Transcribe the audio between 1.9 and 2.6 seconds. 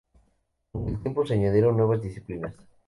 disciplinas.